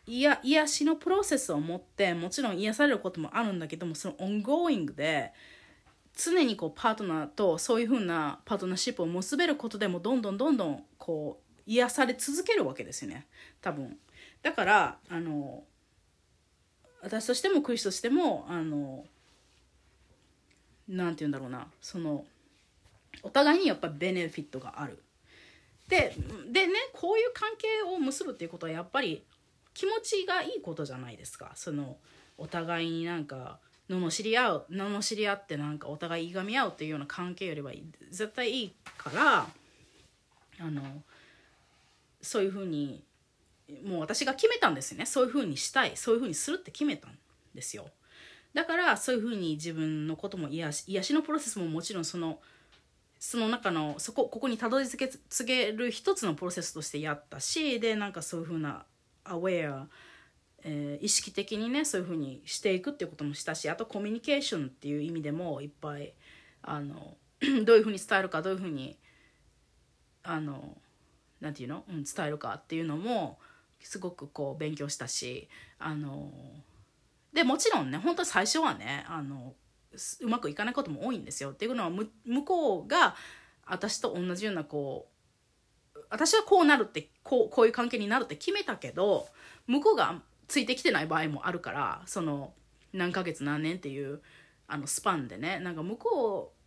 [0.06, 5.32] 癒癒しのプロセスを持ってもちろん癒されることもあるんだけどもその ongoing で
[6.16, 13.26] 常にこうパートナーとそういうふうなパートナーシップを結べることでもどんどんどんどんこう癒され続けるわけですよね。
[13.60, 13.98] 多分。
[14.42, 15.64] だからあの
[17.02, 19.04] 私としてもクリスとしてもあの
[20.88, 21.66] なんて言うんだろうな。
[21.80, 22.24] その
[23.22, 25.02] お互いにやっぱベネフィットがある。
[25.88, 26.14] で
[26.50, 29.24] でねこういう関係を結ぶっていうことはやっぱり
[29.74, 31.52] 気持ちがいいことじゃないですか。
[31.54, 31.96] その
[32.36, 37.72] お互いになんか罵り合う罵り合ってなんかお互いいがみ合うっていうような関係よりは
[38.10, 39.46] 絶対いいから
[40.60, 40.82] あの
[42.20, 43.02] そういうふうに
[43.84, 45.06] もう私が決めたんですよね。
[45.06, 45.92] そういうふうにしたい。
[45.94, 47.18] そういうふうにするって決めたん
[47.54, 47.88] ですよ。
[48.54, 52.40] だからそういうふうに自分のことも癒し癒しのプロセスももちろんその
[53.18, 58.84] その中のそこここにたどり着けつける一つのプロセスとしてやったしでなんかそういうふうな
[59.24, 59.88] アウェア、
[60.62, 66.12] えー、意識的にねそういうふうにしていくっていうこともしたしあとコミュニケーションっていう意味でもいっぱい
[66.62, 67.16] あの
[67.64, 68.96] どういうふうに伝えるかどういうふうに
[70.22, 70.76] あの
[71.40, 73.38] なんていうの、うん、伝えるかっていうのも
[73.80, 76.30] すごくこう勉強したしあの
[77.32, 79.54] でもちろんね本当最初はねあの
[80.20, 81.50] うまくいかないことも多いんですよ。
[81.50, 83.16] っていうのは向こうが
[83.66, 85.08] 私と同じようなこ
[85.94, 89.28] う私はこうなるってこうこういう関係になるって決めたけど
[89.66, 92.52] 向こうがついてきてない場合もあるからその
[92.92, 94.20] 何ヶ月何年っていう
[94.66, 95.58] あのスパンでね。
[95.60, 96.58] なんか向こう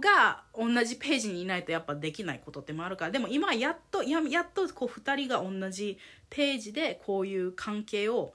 [0.00, 5.98] が同じページにいないとやっぱできないことってもあるからでも今やっとややっとこう2人が同じ
[6.30, 8.34] ページでこういう関係を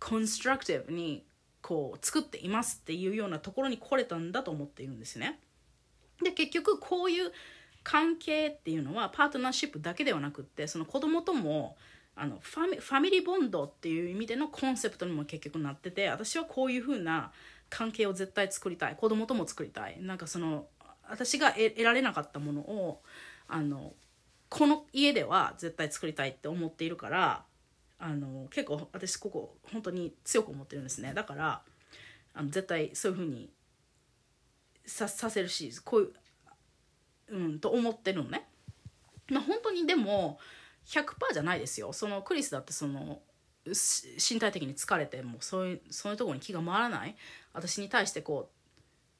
[0.00, 1.24] コンストラクティブに
[1.64, 5.40] こう作っていますっていうようなところに来れたんだと思っているんですね。
[6.22, 7.32] で結局こういう
[7.82, 11.78] 関係っていうのはパートナーシップだけではなくってその子供とも
[12.16, 17.32] あのファミリーボンドっていう意味でのコンセプトにも結局なってて私はこういう風な
[17.70, 20.66] 関係を絶対作りたい子供とも作りたいなんかその
[21.08, 23.00] 私が得られなかったものを
[23.48, 23.94] あの
[24.50, 27.44] この家では絶対作りたいって思っているから
[27.98, 31.14] あの結構私ここ本当に強く思ってるんですね。
[31.14, 31.62] だから
[32.34, 33.50] あの絶対そういうふうに
[34.86, 36.12] ささせるしこういう
[37.28, 38.48] うんと思ってるのね。
[39.30, 40.38] まあ、本当にでも
[40.86, 41.92] 100%じゃないですよ。
[41.92, 43.22] そのクリスだってその
[43.66, 47.16] 身体的に疲れてもそういうそういうところに気が回らない。
[47.52, 48.50] 私に対してこ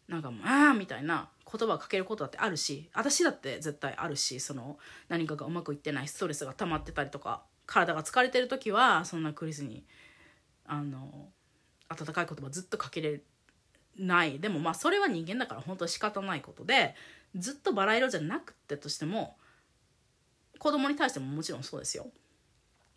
[0.09, 9.85] うなんか「ああ」みたいな言葉をかけることだってあるし私だって絶対あるしその何かがうまくいってないストレスが溜まってたりとか体が疲れてる時はそんなクリスに
[10.67, 11.29] あの
[11.89, 13.21] 温かい言葉ずっとかけれ
[13.99, 14.41] ない。
[14.41, 16.95] でもまあそれは人間だから本当仕方ないことで
[17.37, 19.37] ずっとバラ色じゃなくてとしても
[20.59, 22.11] 子供に対してももちろんそうですよ。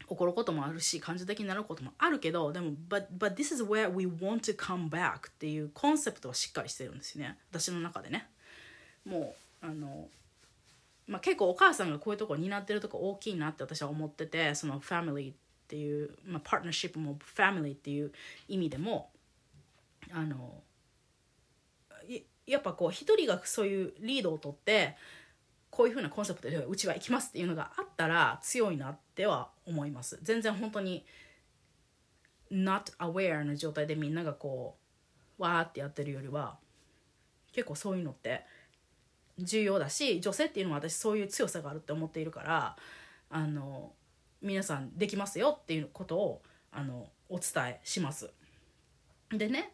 [0.09, 7.37] 怒ることもあるし感情的になることもあるけどでも but, but this is where we want to come back っていうコンセプトはしっかりしてるんですね。
[7.51, 8.29] 私の中でね。
[9.05, 10.07] もうあの
[11.07, 15.35] まあ、結構お母さんがこういうとこ担ってるとこ大きいなって私は思っててそのファミリーっ
[15.67, 18.11] ていう、まあ、パートナーシップもファミリーっていう
[18.47, 19.09] 意味でも
[20.11, 20.61] あの
[22.45, 24.95] やっぱこう一人がそういうリードを取って
[25.69, 30.17] こういうふうなコンセプトでうちは行きますっていうのがあったら強いなっては思います。
[30.23, 31.05] 全然本当に
[32.51, 34.77] not aware な状態でみんながこ
[35.37, 36.57] うわーってやってるよりは
[37.51, 38.45] 結構そういうのって
[39.39, 42.75] 重要だし女性っていうのは私そういう強さがあるって思っているから
[43.29, 43.91] あの
[44.41, 48.31] 皆さんできますよっていうことをあのお伝えします。
[49.29, 49.73] でね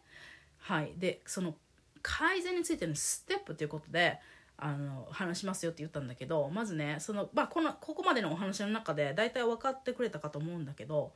[0.58, 1.54] はいでその
[2.02, 4.18] 改善についてのステップということで
[4.56, 11.12] あの話しますよって言ったんだけどまずねその、まあ、このここまでのお話の中で大体分かってくれたかと思うんだけど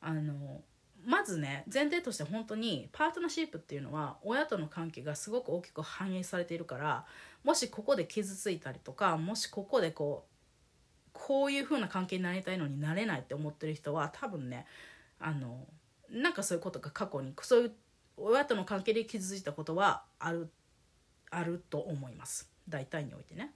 [0.00, 0.62] あの
[1.04, 7.04] まずね前提として本当にパートナーシップっていうのは親との関係がすごく大きく反映されているから
[7.44, 10.30] もしここで傷ついたりとかもしここでこう
[11.12, 14.66] こういう風な関係になりたいのになれないって思ってる人は多分ね
[15.18, 15.66] あの
[16.10, 17.72] なんかそういうことが過去にそういう
[18.16, 20.50] 親との関係で傷ついたことはある
[21.30, 23.52] あると思います大体においてね。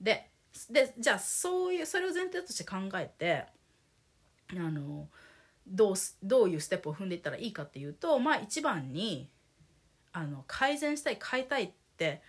[0.00, 0.28] で
[0.70, 3.46] でじゃあそういうそれを前提として考えて
[4.50, 5.08] あの
[5.66, 9.28] どうどういうステップを踏んでいったらいいかっていうとまあ一番に
[10.12, 12.22] あの改善したい変えたいって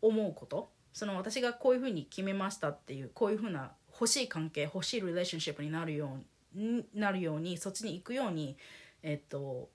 [0.00, 0.70] 思うこと。
[0.92, 6.18] その私がこういうふうに決めましたっていうこういうふうな欲しい関係欲しいリレーションシップになるよ
[6.54, 8.58] うになるようにそっちに行くように
[9.02, 9.70] えっと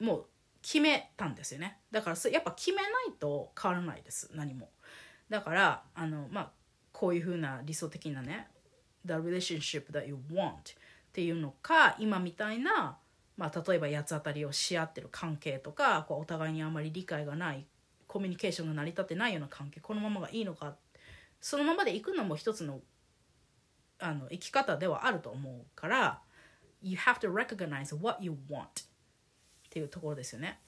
[0.00, 0.26] もう
[0.60, 1.78] 決めたんですよね。
[1.90, 4.70] だからやっぱ決めないと変わらないです何も。
[5.30, 6.50] だからあのまあ
[6.92, 8.48] こういうふうな理想的なね
[9.06, 10.76] The relationship that you want
[11.14, 12.98] っていうのか今みたいな、
[13.36, 17.64] まあ、例えば八つ当たりをし合ってる関係とかこうお互いにあまり理解がない
[18.08, 20.74] コミュニケーションが成り立ってないような関係このままがいいのか
[21.40, 22.80] そのままでいくのも一つの
[24.00, 26.20] あの生き方ではあると思うから
[26.82, 28.66] You have to recognize what you want っ
[29.70, 30.58] ていうところですよね。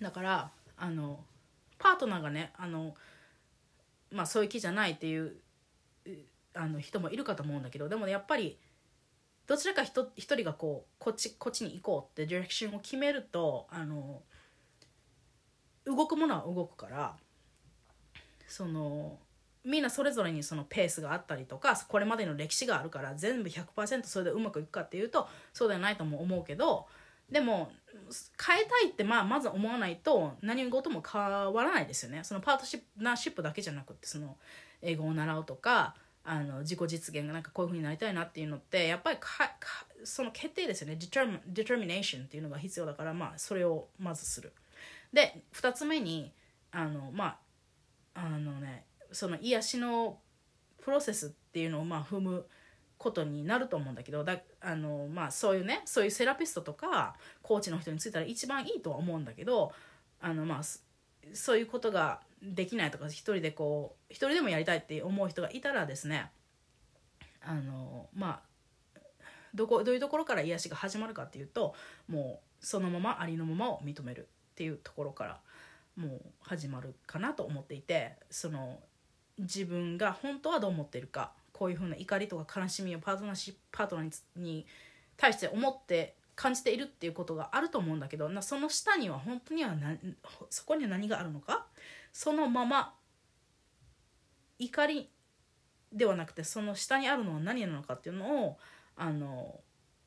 [0.00, 1.20] だからあの
[1.78, 2.94] パートナーがねあの
[4.10, 5.36] まあそういう気じゃないっていう
[6.54, 8.58] あの人もいるかと思うんだけどでも、ね、やっぱり
[9.48, 14.22] どちらか一人がこうこっちこっちに行こうってディレクションを決めるとあの
[15.86, 17.16] 動くものは動くから
[18.46, 19.18] その
[19.64, 26.86] みんなそれぞれにそのペースがあったりとかこれまでの歴史があるから全部100%それでうまくいくかっていうとそうではないとも思うけど
[27.30, 27.72] でも
[28.46, 32.20] 変えたいってまあまず思わないと何事も変わらないですよね。
[32.22, 32.64] そのパート
[32.98, 34.36] ナーシップだけじゃなくてその
[34.80, 35.94] 英語を習うとか
[36.30, 39.28] あの自己実現がなんかこういうふうになりたいなっていうのってやっぱりか
[40.04, 40.98] その決定ですよね。
[41.00, 44.52] Determin determination っていうのが必要だからまあそれをまずする。
[45.12, 46.32] で2つ目に
[46.70, 47.38] あのま
[48.14, 50.18] ああのねその癒しの
[50.82, 52.46] プロセスっていうのをまあ踏む
[52.98, 59.72] ことになると思うんだけどだあの、まあ、そういうねそういうセラピストとかコーチの人についたら一番いいとは思うんだけど
[60.20, 60.60] あの、まあ、
[61.32, 66.30] そういうことができないとか一人でこう一人でもやりたいって思う人がいたらですね
[67.42, 68.48] あのまあ
[69.54, 71.74] どこどういうところから癒しが始まるかっていうと
[72.08, 75.40] もうそのままありのままを認めるっていうところから
[75.96, 78.78] もう始まるかなと思っていてその
[79.38, 84.66] 自分が本当はどう思っているかこういうふうな怒りとか悲しみをパートナーシパートナーに
[85.16, 89.74] 対して思って感じているっていうことがあると思うんだけどなその下には本当には
[90.50, 91.66] そこには何があるのか
[92.12, 92.94] そのまま
[94.58, 95.10] 怒り
[95.92, 98.58] ではなくてその下にあるのは何なのかっていうのを
[98.96, 99.60] あの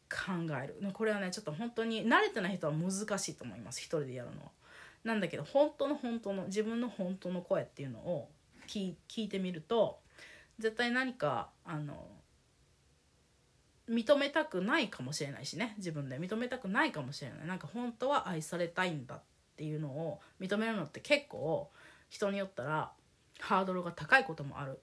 [0.10, 0.76] 考える。
[0.94, 4.52] これはねちょっと本当に慣れてない人は難しいと思います一人でやるのは。
[5.04, 8.30] なんだけど本当の本当の自分の本当の声っていうのを
[8.68, 10.00] 聞いてみると
[10.60, 12.08] 絶対何かあの
[13.90, 16.20] 認めたくないかもしれないしね自分で。
[16.20, 17.48] 認めたくないかもしれない。
[17.48, 19.22] なんか本当は愛されたいんだっ
[19.56, 21.72] ていうのを認めるのって結構
[22.12, 22.92] 人によったら
[23.40, 24.80] ハードルが高いこともある、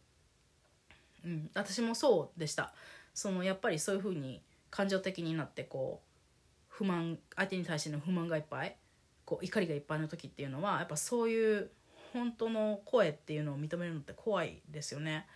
[1.25, 2.73] うん、私もそうでした。
[3.15, 8.77] そのやっぱりそういうふうに感情的になってこう不満相手に対しての不満がいっぱい
[9.25, 11.71] こう怒りがいっぱいの時っていうのはやっぱそういう
[12.13, 15.27] 本当の声っていうのを認めるのって怖いですよね。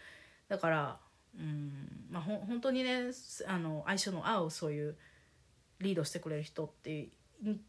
[0.48, 0.98] だから
[1.38, 2.06] うん。
[2.10, 3.10] まあほ本当にね
[3.46, 4.96] あの相性の合うそういう
[5.80, 7.08] リードしてくれる人って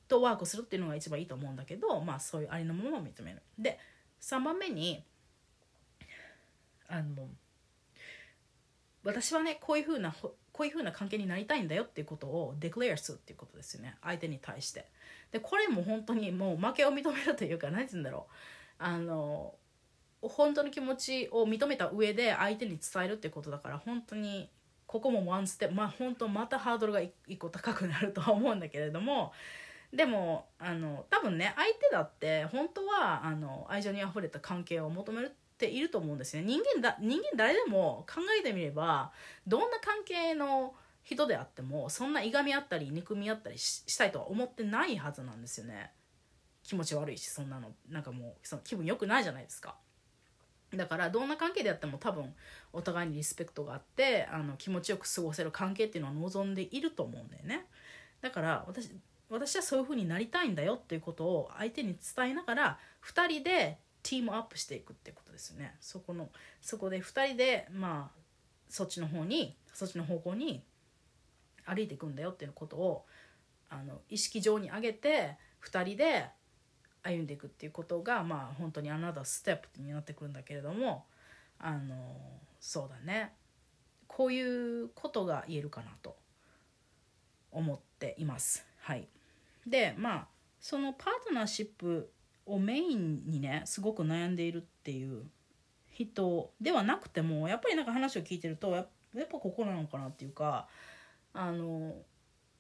[0.08, 3.42] とワークするっていうのが一番いいと思うんだけどまあそういうありのままを認める。
[3.58, 3.80] で
[4.24, 5.04] 3番目に
[6.88, 7.28] あの
[9.04, 13.96] 私はねこういうふうなこういうふうな関係になりたいんだよっていうことをデクレアするっていうことですよね。
[14.02, 14.86] 相手に対して。
[15.32, 18.34] でこれも本当にもう負けを認めるというか何て言うんだろう。
[18.78, 19.56] あの
[20.22, 24.50] 本当の気持ちを認めた上で相手に伝えるってことだから本当に
[24.86, 25.76] ここもワンステップ。
[25.76, 29.34] まあ本当またハードルが1個高くなるとは思うんだけれども
[29.94, 36.44] でもあの多分ね相手だって本当はあの愛情にあふれた関係を求めるっていると思うんですね。
[36.44, 39.12] 人間だ人間誰でも考えてみれば
[39.46, 40.74] どんな関係の
[41.04, 45.92] 人であってもそんないがみ合ったり憎み合ったりしたいとは思ってないはずなんですよね。
[46.64, 47.72] 気持ち悪いしそんなの。
[47.88, 49.76] なんかもうその気分良くないじゃないですか。
[50.74, 52.34] だからどんな関係であっても多分
[52.72, 57.68] お互いにリスペクトがあってあの気持ちよく過ごせる関係っていうのは望んでいると思うんだよね。
[58.22, 58.90] だから私
[59.30, 66.30] 私はそういう風になりたいんだよっていうことを相手に伝えながら2人でチームアップしていくってことですよねそこの
[66.62, 68.20] そこで2人でまあ
[68.70, 70.64] そっちの方にそっちの方向に
[71.66, 73.06] 歩いていくんだよっていうことを
[73.70, 76.26] あの意識上に上げて2人で
[77.02, 81.06] 歩んでいくっていうことがまあ本当にアナダーステップになってくるんだけれども
[81.60, 81.96] あの
[82.60, 83.34] そうだね
[84.08, 86.16] こういうことが言えるかなと
[87.52, 88.73] 思っています。
[88.84, 89.08] はい、
[89.66, 90.28] でまあ
[90.60, 92.10] そのパートナーシップ
[92.46, 95.24] をメインにねすごく悩んでいるっていう
[95.90, 100.68] 人ではなくてもやっぱりなんか話を聞いてるとやっぱここなのかなっていうか
[101.34, 101.96] あの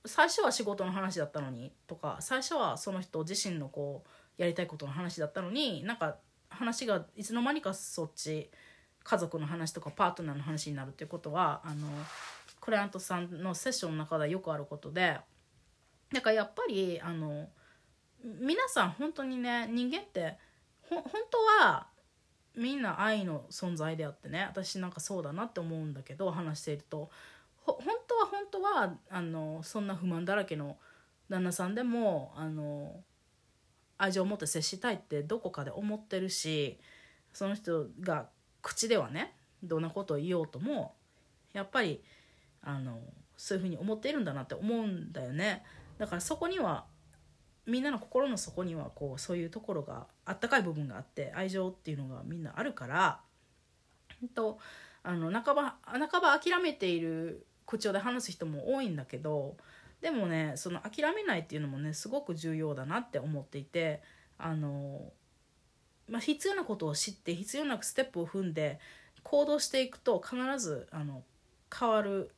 [0.05, 4.03] 最初は仕事の話だったのにとか最初はその人自身のこ
[4.37, 6.15] うやりたいことの話だったのになんか
[6.49, 8.49] 話がいつの間にかそっち
[9.03, 11.87] 家族の話とかパートナーの話になるっていうことはあの
[12.61, 15.17] クライアントさんのセッションの中でよくあることで
[16.13, 17.49] だからやっぱりあの
[18.23, 20.37] 皆さん本当にね人間って
[20.81, 21.87] ほ本当は
[22.55, 27.09] みんな愛の存在であってね私なんかそうだなって思うんだけど話していると。
[27.65, 30.77] 本当は本当はあのそんな不満だらけの
[31.29, 33.01] 旦那さんでもあの
[33.97, 36.77] 愛情を持って接したいってどこかで思ってるし
[37.31, 38.27] その人が
[38.61, 39.33] 口ではね
[39.63, 40.93] どんなことを言おうとも
[41.53, 42.03] やっぱり
[42.61, 42.99] あの
[43.37, 45.63] そういうふうに思っているんだなって思うんだよね。
[46.03, 46.83] だからそこには
[47.65, 53.21] みんなの心の底にはこうそういうところがあったかい部分があって愛情っていうのがみんなあるから
[54.35, 54.59] と
[55.01, 59.55] あの半ば半ば諦めている口調で話す人も多いんだけど
[60.01, 64.01] でもねその諦めないっていうのもねすごく重要だなって思っていて
[64.37, 65.13] あの、
[66.09, 68.81] まあ、必要なことを知って必要なステップを踏んで
[69.23, 71.23] 行動していくと必ずあの
[71.73, 72.31] 変わる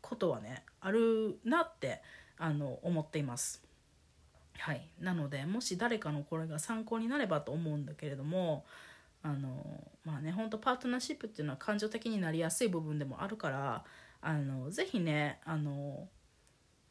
[0.00, 2.00] ことはねあるなって思
[2.40, 3.62] あの思っています。
[4.58, 8.64] はい、なのでもし誰かのこれが参考になればと思うんだけれども
[9.22, 9.48] あの
[10.04, 13.84] まあね本当パートナーシップっていうのは感情的になりやすい部分でもあるから
[14.20, 16.08] あのぜひねあの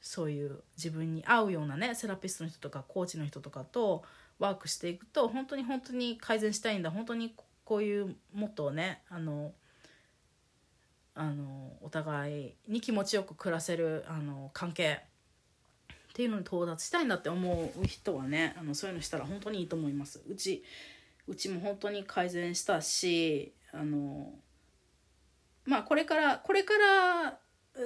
[0.02, 4.04] そういう自分に合うようなねセラピストの人とかコーチの人とかと
[4.40, 6.90] ワークしていくと本当に本当に改善したいんだ。
[6.92, 7.36] 本当に
[7.66, 9.52] こういうもっとねあの
[11.14, 15.09] あのお互いに気持ちよく暮らせるあの関係。
[16.10, 20.22] っていうのに到達したいんだって思う人はねあのそういうのしたら本当にいいと思います。
[20.28, 20.64] うち
[21.28, 24.34] うちも本当に改善したしあの
[25.66, 27.38] まあこれからこれから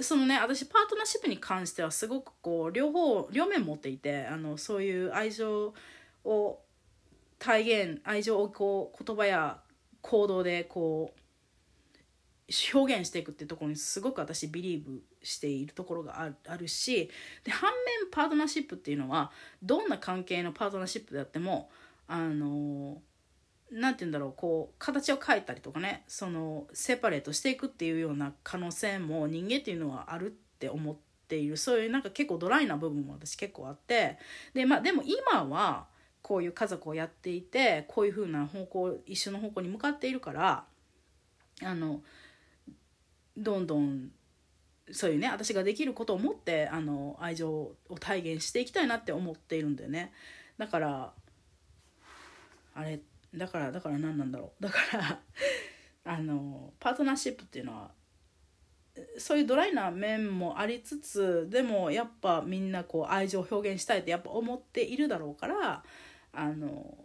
[0.01, 5.73] そのね私パートナーシップに関してはすごくこう両方両面持っていてあのそういう愛情
[6.23, 6.59] を
[7.37, 9.59] 体現愛情をこう言葉や
[10.01, 11.19] 行動でこう
[12.73, 17.09] 表現していくっていうところにすごく私ビリーブしているところがあるし
[17.43, 19.31] で反面パートナーシップっていうのは
[19.61, 21.69] どんな関係のパートナーシップであっても
[22.07, 23.01] あの
[23.71, 30.29] 何て言うんだろうこう形を変えたりとかねそのセパレートしていくっていうような可能性も人間っていうのはあるっ
[30.59, 30.95] て思っ
[31.27, 31.57] ている。
[31.57, 34.17] そういうなんか結構ドライな部分も私結構あって
[34.53, 35.87] で,、まあ、でも今は
[36.21, 40.65] こういう家族をやっていてこういう風な方向一緒の方向に向かっているから
[41.61, 42.01] あの
[43.37, 44.11] どんどん
[44.91, 50.11] そういうね私ができることを持ってあの愛情を体現していきたいなって思っているんだよね。
[50.57, 51.13] だから
[52.75, 52.99] あれ
[53.33, 54.63] だからだから何なんだろう。
[54.63, 55.19] だから
[56.05, 57.91] あのパートナーシップっていうのは
[59.17, 65.83] そういうドライな面もありつつでもやっぱみんなこう愛情を表現したいってやっぱ思っているだろうから
[66.33, 66.97] あの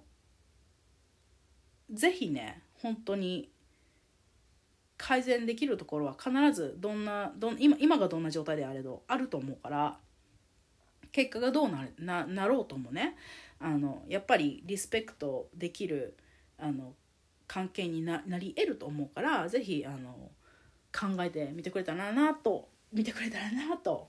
[1.91, 3.51] ぜひね本当に
[4.99, 9.99] 改善できるところは必ずどんなどん今今がどんな状態であれどあると思うから
[11.13, 11.69] 結果がどう
[11.99, 13.17] ななろうともね
[13.61, 16.17] あのやっぱりリスペクトできる
[16.59, 16.95] あの
[17.47, 19.87] 関係になり得ると思うから是非
[20.93, 24.09] 考えてみてくれたらなと見てくれたらなと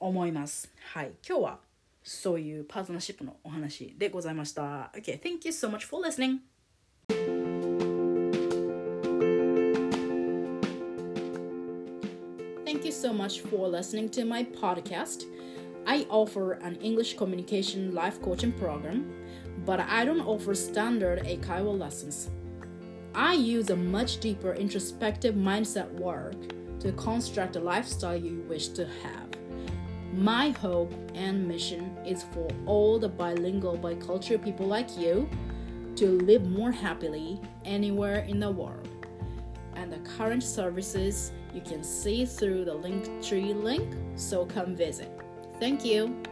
[0.00, 0.72] 思います。
[0.92, 1.58] はい、今日は
[2.02, 4.92] そういうパートナーシップのお話でございました。
[4.94, 6.53] Okay, thank you so much for listening.
[13.04, 15.24] So much for listening to my podcast.
[15.86, 19.12] I offer an English communication life coaching program,
[19.66, 22.30] but I don't offer standard Eikaiwa lessons.
[23.14, 26.34] I use a much deeper introspective mindset work
[26.80, 29.28] to construct a lifestyle you wish to have.
[30.14, 35.28] My hope and mission is for all the bilingual, bicultural people like you
[35.96, 38.88] to live more happily anywhere in the world.
[39.74, 45.10] And the current services you can see through the Linktree link, so come visit.
[45.60, 46.23] Thank you.